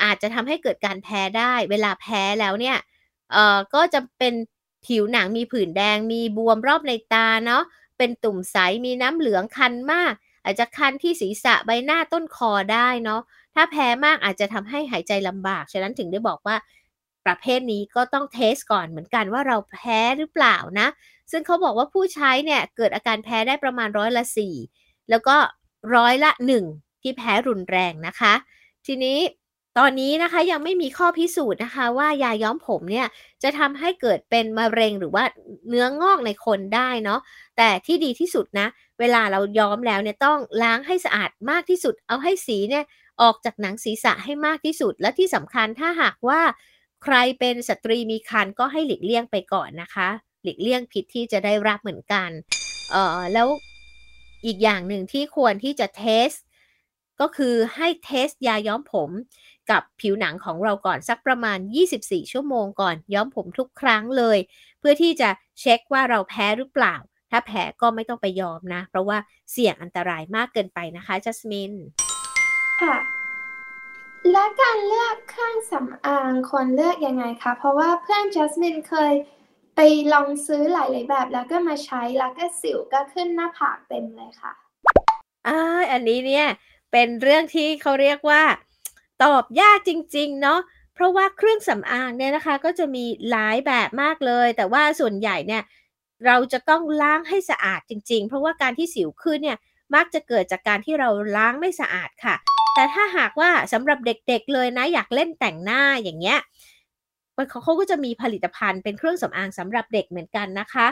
[0.02, 2.76] อาจจะทำให้เกิดการแพ้ได้ เวลาแพ้แล้วเนี่ย
[3.32, 4.34] เอ่อก็จะเป็น
[4.86, 7.62] ผิวหนังมีผื่นแดงมีบวมรอบในตาเนาะ
[7.98, 10.12] เป็นตุ่มใสมีน้ำเหลืองคันมาก
[10.44, 13.20] อาจจะคันที่ศีรษะใบหน้าต้นคอได้เนาะ
[13.54, 16.56] ถ้าแพ้มากอาจจะทำให้หายใจลำบาก ฉะนั้นถึงได้บอกว่า
[17.26, 20.88] ประเภทนี้ก็ต้องเทสก่อนเหมือนกันว่าเราแพ้หรือเปล่านะ
[21.30, 24.54] ซึ่งเขาบอกว่าผู้ใช้เนี่ยเกิดอาการแพ้ได้ประมาณร้อยละสี่
[25.10, 25.36] แล้วก็
[25.94, 26.64] ร้อยละหนึ่ง
[27.02, 28.34] ที่แพ้รุนแรงนะคะ
[28.86, 29.18] ทีนี้
[29.78, 33.06] ตอนนี้นะคะยังไม่มีข้อพิสูจน์นะคะ ว่ายาย้อมผมเนี่ย
[33.42, 35.24] จะทำให้เกิดเป็นมะเร็งหรือว่า
[35.68, 37.20] เนื้องอกในคนได้เนาะ
[37.56, 38.66] แต่ที่ดีที่สุดนะ
[39.00, 42.84] เวลาเราย้อมแล้วเนี่ยต้องล้างให้สะอาดมากที่สุด เอาให้สีเนี่ย
[43.22, 46.40] ออกจากหนังศีรษะให้มากที่สุด และที่สำคัญถ้าหากว่า
[47.04, 50.08] ใครเป็นสตรีมีครรภ์ก็ให้หลีกเลี่ยงไปก่อนนะคะ
[50.42, 52.30] หลีกเลี่ยงพิษที่จะได้รับเหมือนกัน
[52.90, 53.48] เอ่อแล้ว
[54.46, 56.30] อีกอย่างหนึ่งที่ควรที่จะเทส
[57.20, 59.10] ก็คือให้เทสยาย้อมผม
[59.70, 61.58] กับผิวหนังของเราก่อนสักประมาณ
[61.94, 64.38] 24 ชั่วโมงก่อนย้อมผมทุกครั้งเลย
[64.78, 65.28] เพื่อที่จะ
[65.60, 66.96] เช็คว่าเราแพ้หรือเปล่า
[67.30, 69.18] ถ้าแพ้ก็ไม่ต้องไปยอมนะ เพราะว่า
[69.52, 71.72] เสี่ยงอันตรายมากเกินไปนะคะจัสมิน
[72.82, 73.15] ค่ะ
[74.32, 79.14] และการเลือกเครื่องสำอางควรเลือกยังไงคะ เพราะว่าเพื่อนจัสมินเคย
[79.76, 79.80] ไป
[80.12, 84.52] ลองซื้อหลายๆแบบ แล้วก็มาใช้แล้วก็สิวก็ขึ้นหน้าผากเต็มเลยค่ะ
[85.48, 86.46] อ่าอันนี้เนี่ย
[86.92, 88.42] เป็นเรื่องที่เขาเรียกว่า
[89.24, 90.60] ตอบยากจริง ๆ เนาะ
[90.94, 95.62] เพราะว่าเครื่องสำอางเนี่ยนะคะ ก็จะมีหลายแบบมากเลย แต่ว่าส่วนใหญ่เนี่ย
[96.26, 99.58] เราจะต้องล้างให้สะอาดจริง ๆ เพราะว่าการที่สิวขึ้นเนี่ย
[99.94, 102.36] มักจะเกิดจากการที่เราล้างไม่สะอาดค่ะ
[102.74, 106.38] แต่ถ้าหากว่าสำหรับเด็กๆเลยนะอยากเล่นแต่งหน้าอย่างเงี้ย
[107.34, 110.86] เขาเขาก็จะมีผลิตภัณฑ์เป็นเครื่องสำอางสำหรับเด็กเหมือนกันนะคะ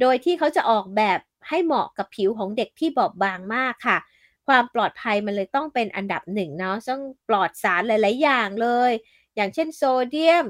[0.00, 3.98] โดยที่เขาจะออกแบบให้เหมาะกับผิวของเด็กที่บอบบางมากค่ะ
[4.46, 8.92] ความปลอดภัยมันเลยต้องเป็นอันดับหนึ่งเนาะต้องปลอดสารหลาย ๆ อย่างเลย
[9.36, 10.44] อย่างเช่นโซเดียม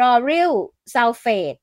[0.00, 0.52] รอริล
[0.94, 1.54] ซัลเฟต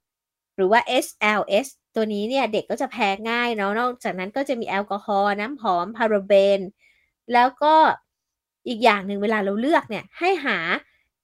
[0.56, 1.68] หรือว่า SLS
[1.98, 6.60] ตัวนี้เนี่ยเด็กก็จะแพ้ง่ายเนาะนอกจากนั้นก็จะมีแอลกอฮอล์น้ำหอมพาราเบน
[7.34, 7.76] แล้วก็
[8.68, 10.58] อีกอย่างหนึ่งเวลาเราเลือกเนี่ยให้หา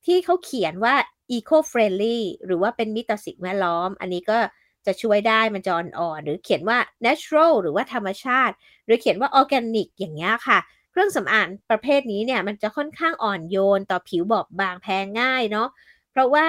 [0.06, 0.96] ที่เขาเขียนว่า
[1.36, 4.38] eco friendly หรือว่าเป็นมิตรต่อสิ่งแวดล้อม อันนี้ก็
[4.86, 8.56] จะช่วยได้มันจะอ่อนหรือเขียนว่า natural หรือว่าธรรมชาติ
[8.86, 10.60] หรือเขียนว่า organic อย่างเงี้ยค่ะ
[10.92, 15.70] เครื่องสำอางประเภทนี้เนี่ยมันจะค่อนข้างอ่อนโยนต่อผิวบอบบางแพ้ง่ายเนาะ
[16.12, 16.48] เพราะว่า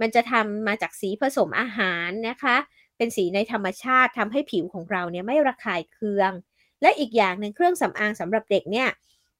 [0.00, 2.56] มันจะทำมาจากสีผสมอาหารนะคะ
[2.96, 6.32] เป็นสีในธรรมชาติทำให้ผิวของเราเนี่ยไม่ระคายเคือง
[6.82, 8.88] และอีกอย่างหนึ่งเครื่องสำอางสำหรับเด็กเนี่ย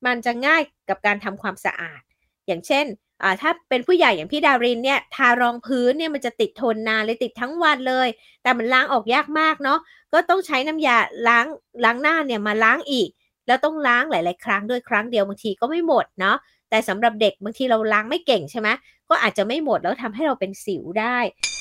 [0.07, 2.03] มันจะง่ายกับการทำความสะอาด
[2.47, 2.87] อย่างเช่น
[3.23, 8.09] อ่าถ้าเป็นผู้ใหญ่อย่างพี่ดารินเนี่ยทารองพื้นเนี่ยมันจะติดทนนานเลยติดทั้งวันเลย
[8.42, 9.79] แต่มันล้างออกยากมากเนาะ
[10.12, 10.97] ก็ต้องใช้น้ำยา
[11.29, 11.47] ล้าง
[11.85, 13.09] ล้างหน้าเนี่ยมาล้างอีก
[13.47, 16.37] แล้วต้องล้างหลาย ๆ ครั้งด้วยครั้งเดียวบางทีก็ไม่หมดเนาะ
[16.71, 18.69] แต่สำหรับเด็กบางทีเราล้างไม่เก่งใช่ไหม
[19.09, 21.19] ก็อาจจะไม่หมดแล้วทำให้เราเป็นสิวได้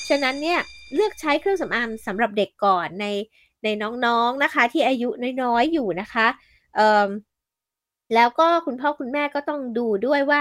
[0.08, 0.60] ฉะนั้นเนี่ย
[0.94, 3.06] เลือกใช้เครื่องสำอางสำหรับเด็กก่อนใน
[3.64, 3.68] ใน
[4.04, 5.08] น้องๆนะคะ ที่อายุ
[5.42, 6.26] น้อยๆอยู่นะคะ
[6.76, 7.08] เอ่อ
[8.14, 10.40] แล้วก็คุณพ่อคุณแม่ก็ต้องดูด้วยว่า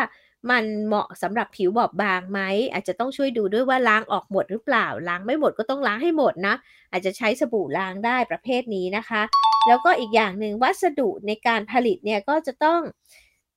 [0.52, 2.40] มันเหมาะสำหรับผิวบอบบางไหม
[2.74, 6.56] อาจจะต้องช่วยดูด้วยว่าล้างออกหมดหรือเปล่า ล้างไม่หมดก็ต้องล้างให้หมดนะ
[6.92, 9.22] อาจจะใช้สบู่ล้างได้ประเภทนี้นะคะ
[9.68, 12.82] แล้วก็อีกอย่างหนึ่งวัสดุในการผลิตเนี่ยก็จะต้อง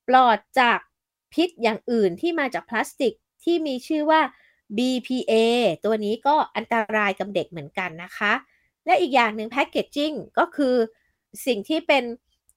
[0.07, 0.79] ปลอดจาก
[1.33, 4.21] พิษอย่างอื่นที่มาจากพลาสติกที่มีชื่อว่า
[4.77, 5.33] BPA
[5.85, 8.33] ตัวนี้ก็อันตรายกับเด็กเหมือนกันนะคะ
[8.85, 10.75] และอีกอย่างหนึ่งแพคเกจจิ้งก็คือ
[11.45, 12.03] สิ่งที่เป็น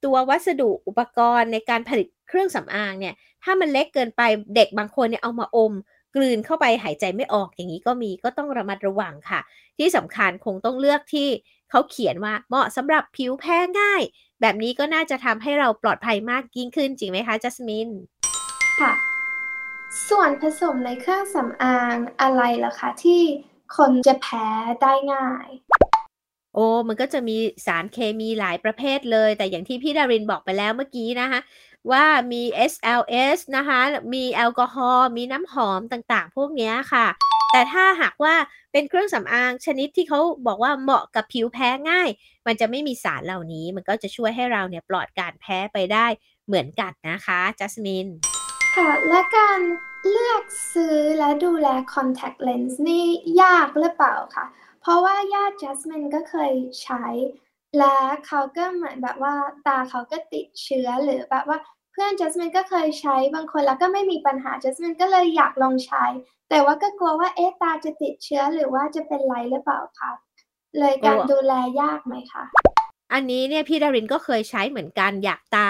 [0.03, 4.21] ตัววัสดุอุปกรณ์ในการผลิตเครื่องสำอางเนี่ย ถ้ามันเล็กเกินไป
[4.55, 5.73] เด็กบางคนเนี่ยเอามาอม
[6.15, 9.39] กลืนเข้าไปหายใจไม่ออกอย่างนี้ก็มีก็ต้องระมัดระวังค่ะ
[9.77, 11.27] ที่สำคัญคงต้องเลือกที่
[11.69, 14.01] เขาเขียนว่าเหมาะสำหรับผิวแพ้ง่าย
[14.41, 17.89] แบบนี้ก็น่าจะทำให้เราปลอดภัยมากยิ่งขึ้นจริงไหมคะจัสมิน
[18.81, 19.12] ค่ะ
[20.09, 23.21] ส่วนผสมในเครื่องสำอางอะไรล่ะคะ ที่
[23.77, 24.47] คนจะแพ้
[24.81, 25.47] ได้ง่าย
[26.53, 31.39] โอ้มันก็จะมีสารเคมีหลายประเภทเลย แต่อย่างที่พี่ดารินบอกไปแล้วเมื่อกี้นะคะ
[31.91, 33.79] ว่ามี SLS นะคะ
[34.13, 37.07] มีแอลกอฮอล์มีน้ำหอมต่างๆ พวกนี้ค่ะ
[37.51, 38.35] แต่ถ้าหากว่า
[38.71, 42.09] เป็นเครื่องสำอางชนิดที่เขาบอกว่าเหมาะกับผิวแพ้ง่าย
[42.47, 46.07] มันจะไม่มีสารเหล่านี้ มันก็จะช่วยให้เราเนี่ยปลอดการแพ้ไปได้
[46.47, 48.07] เหมือนกันนะคะจัสมิน
[48.79, 49.59] ค่ะ และการ
[50.09, 53.05] เลือกซื้อและดูแล contact lens นี่
[53.41, 54.45] ยากหรือเปล่าคะ
[54.81, 57.05] เพราะว่าญาติจัสมินก็เคยใช้
[57.77, 59.35] และเขาก็เหมือนแบบว่า
[59.67, 61.57] ตาเขาก็ติดเชื้อหรือแบบว่า
[61.91, 66.05] เพื่อนจัสมินก็เคยใช้บางคนแล้วก็ไม่มีปัญหาจัสมินก็เลยอยากลองใช้
[66.49, 70.11] แต่ว่าก็กลัวว่าเอ๊ะตาจะติดเชื้อหรือว่าจะเป็นไรหรือเปล่าคะ
[70.79, 72.43] เลยการดูแลยากไหมคะ
[73.13, 75.69] อันนี้เนี่ยพี่ดารินก็เคยใช้เหมือนกันอยากตา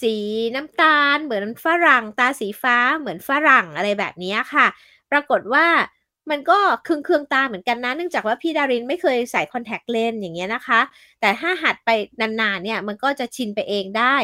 [0.00, 0.16] สี
[0.54, 4.66] น้ำตาล เหมือนฝรั่ง ตาสีฟ้าเหมือนฝรั่งอะไรแบบนี้ค่ะ
[5.10, 5.66] ปรากฏว่า
[6.30, 10.80] มันก็เคืองเคืองตาเหมือนกันนะ เนื่องจากว่าพี่ดารินไม่เคยใส่คอนแทคเลนส์อย่างเงี้ยนะคะ
[11.20, 14.16] แต่ถ้าหัดไปนานๆเนี่ยมันก็จะชินไปเองได้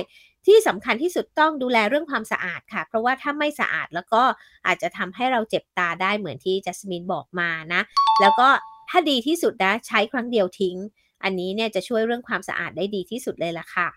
[0.47, 4.23] ที่สำคัญที่สุดต้องดูแลเรื่องความสะอาดค่ะ เพราะว่าถ้าไม่สะอาดแล้วก็
[4.67, 7.83] อาจจะทำให้เราเจ็บตาได้เหมือนที่จัสมินบอกมานะ
[8.21, 8.49] แล้วก็
[8.91, 10.77] ถ้าดีที่สุดนะใช้ครั้งเดียวทิ้ง
[11.25, 13.89] อันนี้เนี่ยจะช่วยเรื่องความสะอาดได้ดีที่สุดเลยล่ะค่ะ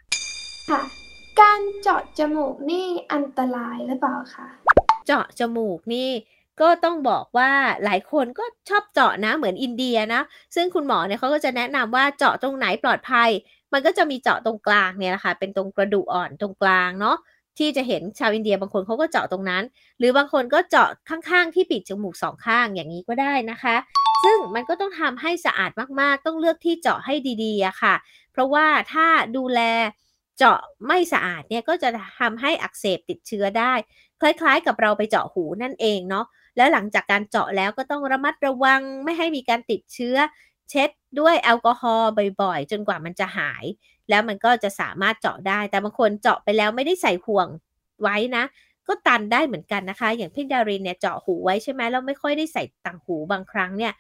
[0.70, 1.03] ค่ะ
[1.42, 4.48] การเจาะจมูกนี่อันตรายหรือเปล่าคะ
[5.06, 6.10] เจาะจมูกนี่
[6.62, 7.52] ก็ต้องบอกว่า
[7.84, 10.22] หลายคนก็ชอบเจาะนะเหมือนอินเดียนะ
[10.56, 13.30] ซึ่งคุณหมอเนี่ยเขาก็จะแนะนำว่าเจาะตรงไหนปลอดภัย
[13.74, 17.18] มันก็จะมีเจาะตรงกลางเนี่ยแหละค่ะเป็นตรงกระดูกอ่อนตรงกลางเนาะ
[17.58, 19.64] ที่จะเห็นชาวอินเดียบางคนเขาก็เจาะตรงนั้น
[19.98, 23.76] หรือบางคนก็เจาะข้างๆ ที่ปิดจมูกสองข้างอย่างนี้ก็ได้นะคะ
[24.24, 27.96] ซึ่งมันก็ต้องทำให้สะอาดมากๆ ต้องเลือกที่เจาะให้ดีๆอะค่ะ
[28.32, 29.60] เพราะว่าถ้าดูแล
[30.38, 33.74] เจาะไม่สะอาดเนี่ยก็จะทำให้อักเสบติดเชื้อได้
[34.22, 36.26] คล้ายๆ กับเราไปเจาะหูนั่นเองเนาะ
[36.58, 40.18] แล้วหลังจากการเจาะแล้วก็ต้องระมัดระวังไม่ให้มีการติดเชื้อ
[40.70, 43.66] เช็ดด้วยแอลกอฮอล์บ่อยๆ จนกว่ามันจะหาย
[44.10, 47.48] แล้วมันก็จะสามารถเจาะได้ แต่บางคนเจาะไปแล้วไม่ได้ใส่ห่วง
[48.02, 48.44] ไว้นะ
[48.88, 53.94] ก็ตันได้เหมือนกันนะคะ อย่างพี่ดารินเนี่ยเจาะหูไว้ใช่ไหมแล้วไม่ค่อยได้ใส่ต่างหูบางครั้งเนี่ย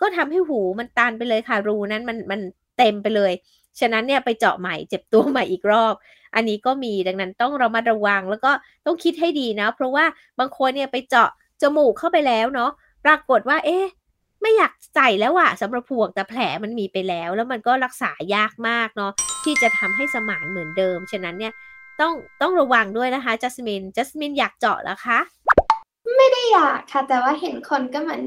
[0.00, 2.40] ก็ทำให้หูมันตันไปเลยค่ะรูนั้นมันมัน
[2.78, 3.32] เต็มไปเลย
[3.80, 5.94] ฉะนั้นเนี่ยไปเจาะใหม่เจ็บตัวใหม่อีกรอบ
[6.34, 8.52] อันนี้ก็มีดังนั้นต้องเรามาระวังแล้วก็
[8.86, 10.04] ต้องคิดให้ดีนะ เพราะว่า
[10.38, 11.30] บางคนเนี่ยไปเจาะ
[11.62, 12.70] จมูกเข้าไปแล้วเนาะ
[13.04, 13.84] ปรากฏว่า เอ๊ะ
[14.42, 19.12] ไม่อยากใส่แล้วอะสำหรับพวงแต่แผลมันมีไปแล้ว แล้วมันก็รักษายากมากเนาะ
[19.44, 21.52] ที่จะทำให้สมานเหมือนเดิม ฉะนั้นเนี่ย
[22.00, 25.18] ต้องต้องระวังด้วยนะคะจัสมินจัสมินอยากเจาะแล้วคะ
[26.16, 28.22] ไม่ได้อยากค่ะ แต่ว่าเห็นคนก็เหมือน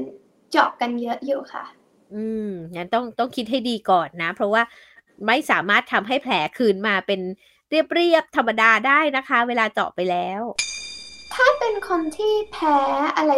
[0.50, 1.64] เจาะกันเยอะอยู่ค่ะ
[2.14, 4.62] อืมงั้นต้องต้องคิดให้ดีก่อนนะ เพราะว่า
[5.26, 7.20] ไม่สามารถทำให้แผลคืนมาเป็น
[7.68, 10.42] เรียบๆธรรมดาได้นะคะ เวลาเจาะไปแล้ว
[11.34, 12.78] ถ้าเป็นคนที่แพ้
[13.16, 13.32] อะไร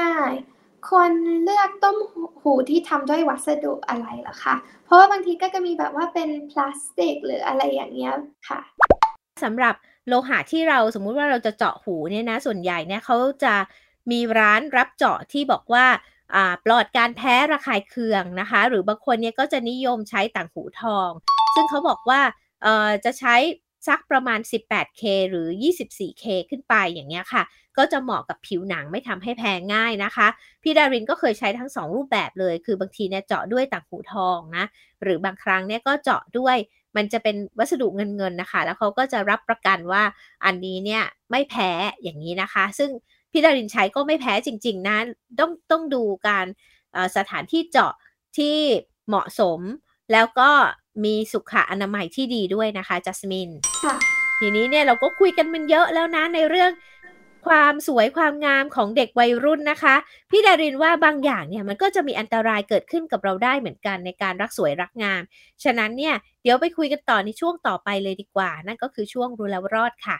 [0.00, 1.10] ง่าย ๆ ควร
[1.42, 1.96] เลือกต้ม
[2.42, 8.14] หูที่ทำด้วยวัสดุอะไรล่ะคะเพราะว่าบางทีก็จะมีแบบว่าเป็นพลาสติกหรืออะไรอย่างเงี้ย
[8.48, 8.60] ค่ะ
[9.44, 9.74] สำหรับ
[10.08, 13.54] โลหะที่เราสมมุติว่าเราจะเจาะหูเนี่ยนะ ส่วนใหญ่เนี่ยเขาจะ
[14.10, 15.86] มีร้านรับเจาะที่บอกว่า
[16.64, 21.10] ปลอดการแพ้ระคายเคืองนะคะ หรือบางคนเนี่ยก็จะนิยมใช้ต่างหูทอง
[21.54, 22.20] ซึ่งเขาบอกว่า
[23.04, 23.36] จะใช้
[23.88, 27.42] สักประมาณ 18K หรือ 24K ขึ้นไปอย่างเงี้ยค่ะ
[27.78, 30.26] ก็จะเหมาะกับผิวหนังไม่ทำให้แพ้ง่ายนะคะ
[30.62, 34.64] พี่ดารินก็เคยใช้ทั้ง 2 รูปแบบเลย คือบางทีเนี่ยเจาะด้วยต่างหูทองนะ
[35.02, 36.56] หรือบางครั้งเนี่ยก็เจาะด้วย
[36.96, 40.02] มันจะเป็นวัสดุเงินเงินนะคะ แล้วเขาก็จะรับประกันว่า
[40.44, 41.70] อันนี้เนี่ยไม่แพ้
[42.02, 42.90] อย่างนี้นะคะ ซึ่ง
[43.32, 44.98] พี่ดารินใช้ก็ไม่แพ้จริง ๆ นะ
[45.40, 46.46] ต้องต้องดูการ
[47.16, 47.92] สถานที่เจาะ
[48.36, 48.56] ที่
[49.08, 49.60] เหมาะสม
[50.12, 50.50] แล้วก็
[51.04, 53.50] มีสุขอนามัยที่ดีด้วยนะคะจัสมิน
[54.38, 56.70] ทีนี้เนี่ยเราก็คุยกันมันเยอะแล้วนะในเรื่อง
[57.46, 59.94] ความสวยความงามของเด็กวัยรุ่นนะคะ
[60.30, 65.22] พี่ดารินว่าบางอย่างเนี่ยมันก็จะมีอันตรายเกิดขึ้นกับเราได้เหมือนกันในการรักสวยรักงาม
[65.64, 70.18] ฉะนั้นเนี่ยเดี๋ยวไปคุยกันต่อในช่วงต่อไปเลยดีกว่า นั่นก็คือช่วงรู้แล้วรอดค่ะ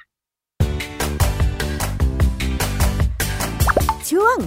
[4.10, 4.38] ช่วง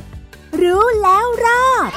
[0.62, 1.92] รู้แล้วรอด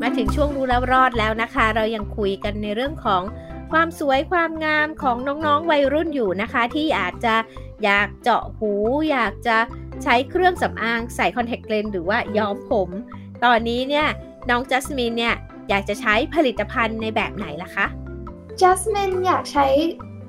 [0.00, 3.22] มาถึงช่วงรู้แล้วรอดแล้วนะคะ เรายังคุยกันในเรื่องของ
[3.72, 5.16] ความสวยความงามของ
[5.46, 7.34] น้องๆวัยรุ่นอยู่นะคะ ที่อาจจะ
[7.84, 8.72] อยากเจาะหู
[9.10, 9.56] อยากจะ
[10.04, 12.88] ใช้เครื่องสำอางใส่คอนแทคเลนส์หรือว่าย้อมผม
[13.44, 14.06] ตอนนี้เนี่ย
[14.50, 15.34] น้องจัสมินเนี่ย
[15.68, 17.86] อยากจะใช้ผลิตภัณฑ์ในแบบไหนล่ะคะ
[18.60, 19.66] จัสมินอยากใช้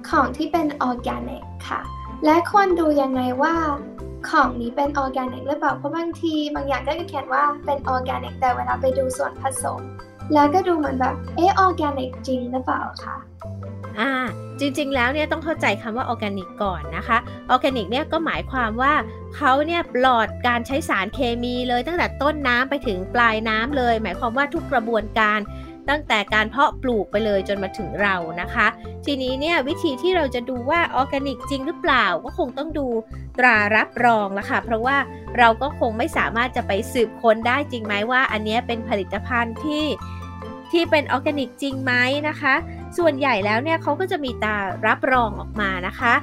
[0.10, 1.82] ของที่เป็นออร์แกนิกค่ะ
[2.26, 3.56] และควรดูยังไงว่า
[4.30, 9.80] ของนี้เป็นออร์แกนิกหรือเปล่า เพราะบางทีบางอย่างก็จะเขียนว่าเป็นออร์แกนิกแต่เวลาไปดูส่วนผสม
[10.34, 13.16] แล้วก็ดูเหมือนแบบเออออร์แกนิกจริงหรือเปล่าคะ
[14.00, 14.12] อ่า
[14.60, 17.18] จริงๆ แล้วเนี่ยต้องเข้าใจคำว่าออร์แกนิกก่อนนะคะ
[17.50, 18.94] ออร์แกนิกเนี่ยก็หมายความว่า
[19.36, 25.40] เขาเนี่ยปลอดการใช้สารเคมีเลยตั้งแต่ต้นน้ำไปถึงปลายน้ำเลย หมายความว่าทุกกระบวนการ
[25.90, 28.68] ตั้งแต่การเพาะปลูกไปเลยจนมาถึงเรานะคะ
[29.06, 32.88] ทีนี้เนี่ยวิธีที่เราจะดูว่าออร์แกนิกจริงหรือเปล่า ก็คงต้องดู
[33.40, 34.98] ตรารับรองละค่ะ เพราะว่า
[35.38, 39.84] เราก็คงไม่สามารถจะไปสืบค้นได้จริงไหมว่า อันนี้เป็นผลิตภัณฑ์ที่
[40.74, 41.94] ที่เป็นออร์แกนิกจริงไหม
[42.28, 42.54] นะคะ
[42.98, 44.56] ส่วนใหญ่แล้วเนี่ยเขาก็จะมีตรา
[44.88, 46.14] รับรองออกมานะคะ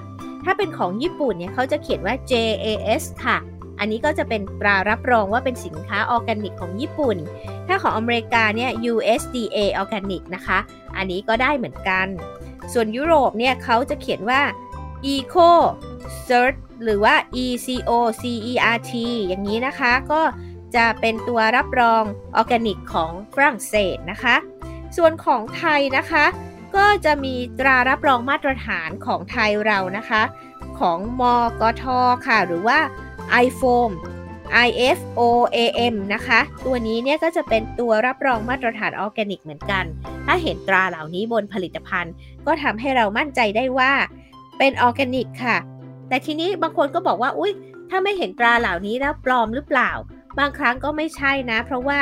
[0.44, 3.36] ถ้าเป็นของญี่ปุ่นเนี่ยเขาจะเขียนว่า JAS ค่ะ
[3.78, 7.16] อันนี้ก็จะเป็นตรารับรองว่าเป็นสินค้าออร์แกนิกของญี่ปุ่น
[7.68, 10.58] ถ้าของอเมริกาเนี่ย USDA Organic นะคะ
[10.96, 12.06] อันนี้ก็ได้เหมือนกัน
[12.72, 14.40] ส่วนยุโรปเนี่ยเขาจะเขียนว่า
[15.14, 15.50] Eco
[16.26, 18.92] Cert หรือว่า ECO CERT
[19.26, 20.20] อย่างนี้นะคะ ก็
[20.76, 22.02] จะเป็นตัวรับรอง
[22.36, 24.36] ออร์แกนิกของฝรั่งเศสนะคะ
[24.96, 26.24] ส่วนของไทยนะคะ
[26.76, 30.22] ก็จะมีตรารับรองมาตรฐานของไทยเรานะคะ
[30.78, 31.22] ของม
[31.60, 31.84] กท
[32.26, 32.78] ค่ะ หรือว่า
[33.44, 33.92] iFoam
[34.68, 39.84] IFOAM นะคะ ตัวนี้เนี่ยก็จะเป็นตัวรับรองมาตรฐานออร์แกนิกเหมือนกัน
[40.26, 42.12] ถ้าเห็นตราเหล่านี้บนผลิตภัณฑ์
[42.46, 43.92] ก็ทำให้เรามั่นใจได้ว่า
[44.58, 45.56] เป็นออร์แกนิกค่ะ
[46.08, 47.52] แต่ทีนี้บางคนก็บอกว่า อุ๊ย
[47.90, 49.90] ถ้าไม่เห็นตราเหล่านี้แล้วปลอมหรือเปล่า
[50.38, 52.00] บางครั้งก็ไม่ใช่นะ เพราะว่า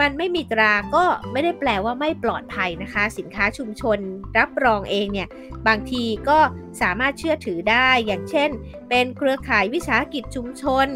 [0.00, 3.98] มันไม่มีตราก็ไม่ได้แปลว่าไม่ปลอดภัยนะคะ สินค้าชุมชน
[4.38, 5.28] รับรองเองเนี่ย
[5.68, 6.38] บางทีก็
[6.82, 8.50] สามารถเชื่อถือได้อย่างเช่น
[8.88, 10.88] เป็นเครือข่ายวิสาหกิจชุมชน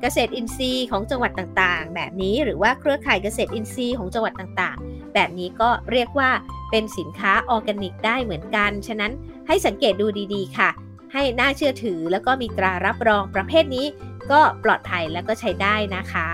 [0.00, 6.30] เกษตรอินทรีย์ของจังหวัดต่างๆ แบบนี้หรือว่าเครือข่ายเกษตรอินทรีย์ของจังหวัดต่างๆ แบบนี้ก็เรียกว่า
[6.70, 9.12] เป็นสินค้าออร์แกนิกได้เหมือนกัน ฉะนั้น
[9.46, 10.70] ให้สังเกตดูดีๆ ค่ะ
[11.12, 13.86] ให้น่าเชื่อถือแล้วก็มีตรารับรองประเภทนี้
[14.32, 16.28] ก็ปลอดภัยแล้วก็ใช้ได้นะคะ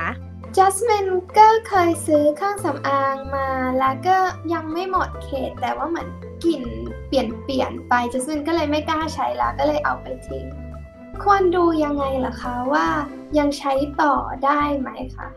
[0.57, 1.07] จัสมิน
[1.39, 3.49] ก็เคยซื้อเครื่องสำอางมา
[3.81, 4.17] แล้วก็
[4.53, 6.09] ยังไม่หมดเขต แต่ว่าเหมือน
[6.45, 6.63] กลิ่น
[7.09, 10.45] เปลี่ยนเปลี่ยนไปจัสมินก็เลยไม่กล้าใช้แล้วก็เลยเอาไปทิ้ง
[11.23, 12.87] ควรดูยังไงล่ะคะว่า
[13.39, 13.73] ยังใช้
[14.03, 15.29] ต่อได้ไหมคะ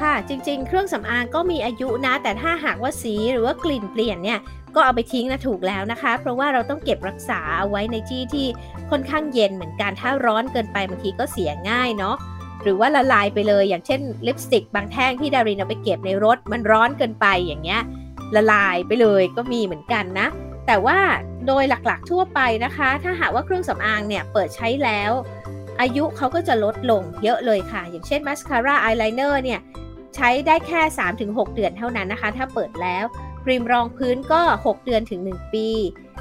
[0.00, 4.40] ค่ะจริงๆ เครื่องสำอางก็มีอายุนะ แต่ถ้าหากว่าสีหรือว่ากลิ่นเปลี่ยนเนี่ย
[4.74, 8.46] ก็เอาไปทิ้งนะถูกแล้วนะคะ เพราะว่าเราต้องเก็บรักษาเอาไว้ในที่ที่
[8.90, 12.16] ค่อนข้างเย็นเหมือนกันถ้าร้อนเกินไปบางทีก็เสียง่ายเนาะ
[12.62, 17.80] หรือว่าละลายไปเลย อย่างเช่นลิปสติก บางแท่งที่ดารินเอาไปเก็บในรถ มันร้อนเกินไปอย่างเงี้ย
[18.36, 20.28] ละลายไปเลยก็มีเหมือนกันนะ
[20.66, 20.98] แต่ว่า
[21.46, 25.12] โดยหลักๆทั่วไปนะคะ ถ้าหากว่าเครื่องสำอางเนี่ยเปิดใช้แล้ว
[25.80, 29.60] อายุเขาก็จะลดลงเยอะเลยค่ะ อย่างเช่นมาสคาร่าอายไลเนอร์เนี่ย
[30.16, 30.80] ใช้ได้แค่
[31.18, 33.04] 3-6 เดือนเท่านั้นนะคะ ถ้าเปิดแล้ว
[33.48, 35.68] ครีมรองพื้นก็ 6 เดือนถึง 1 ปี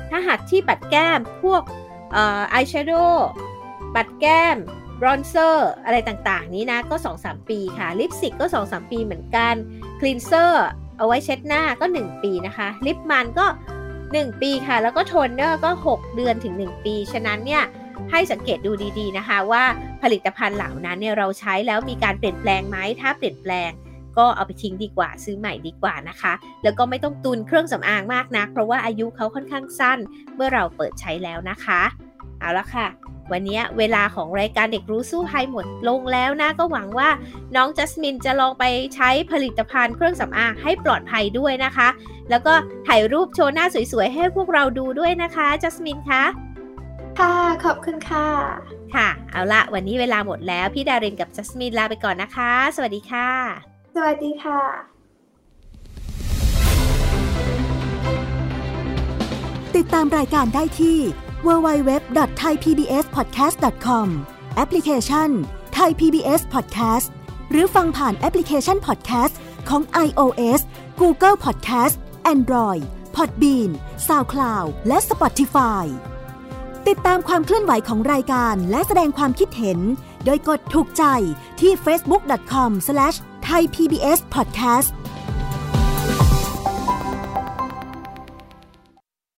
[0.09, 1.61] ถ้าหากที่ปัดแก้มพวก
[2.13, 3.29] อายแชโดว์
[3.95, 4.57] ปัดแก้ม
[5.01, 9.53] bronzer อะไรต่างๆ นี้นะก็ 2-3 ปีค่ะ ลิปสติกก็ 2-3 ปีเหมือนกัน
[9.99, 10.65] cleanser
[10.97, 13.45] เอาไว้เช็ดหน้าก็ 1 ปีนะคะ ลิปมันก็
[13.93, 17.63] 1 ปีค่ะ แล้วก็โทนเนอร์ก็ 6 เดือนถึง 1 ปี ฉะนั้นเนี่ย
[18.11, 19.63] ให้สังเกตดูดีๆนะคะว่า
[20.03, 23.71] ผลิตภัณฑ์เหล่านั้นเนี่ยเราใช้แล้วมีการเปลี่ยนแปลงไหมถ้าเปลี่ยนแปลง
[24.17, 29.99] ก็เอาไปทิ้งดีกว่าซื้อใหม่ดีกว่านะคะ แล้วก็ไม่ต้องตุนเครื่องสำอางมากนะัก เพราะว่าอายุเขาค่อนข้างสั้น
[30.35, 31.81] เมื่อเราเปิดใช้แล้วนะคะ
[32.39, 32.87] เอาละค่ะ
[33.31, 37.09] วันนี้เวลาของรายการเด็กรู้สู้ภัยหมดลงแล้วนะ ก็หวังว่า
[37.55, 38.63] น้องจัสมินจะลองไป
[38.95, 41.87] ใช้ผลิตภัณฑ์เครื่องสำอางให้ปลอดภัยด้วยนะคะ
[42.29, 42.53] แล้วก็
[42.87, 46.23] ถ่ายรูปโชว์หน้าสวยๆ ให้พวกเราดูด้วยนะคะจัสมินคะ
[47.19, 48.27] ค่ะ ขอบคุณค่ะ
[48.95, 54.61] ค่ะ เอาละวันนี้เวลาหมดแล้ว พี่ดารินกับจัสมินลาไปก่อนนะคะ สวัสดีค่ะ สวัสดีค่ะ
[59.75, 60.97] ติดตามรายการได้ที่
[61.47, 64.07] www.thaipbspodcast.com
[64.55, 65.29] แอปพลิเคชัน
[65.77, 67.07] Thai PBS Podcast
[67.51, 69.33] หรือฟังผ่านแอปพลิเคชัน Podcast
[69.69, 70.61] ของ iOS
[71.01, 71.95] Google Podcast
[72.33, 72.83] Android
[73.15, 73.69] Podbean
[74.07, 75.85] SoundCloud และ Spotify
[76.87, 79.79] ติดตามความเคลื่อนไหวของรายการและแสดงความคิดเห็น
[80.25, 81.03] โดยกดถูกใจ
[81.61, 82.71] ที่ facebook.com
[83.49, 84.89] ไทย PBS Podcast